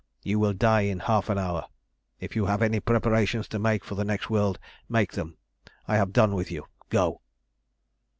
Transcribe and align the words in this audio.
You 0.23 0.39
will 0.39 0.53
die 0.53 0.81
in 0.81 0.97
half 1.01 1.29
an 1.29 1.37
hour. 1.37 1.67
If 2.19 2.35
you 2.35 2.47
have 2.47 2.63
any 2.63 2.79
preparations 2.79 3.47
to 3.49 3.59
make 3.59 3.83
for 3.85 3.93
the 3.93 4.03
next 4.03 4.31
world, 4.31 4.57
make 4.89 5.11
them. 5.11 5.37
I 5.87 5.97
have 5.97 6.11
done 6.11 6.33
with 6.33 6.49
you. 6.49 6.65
Go!" 6.89 7.21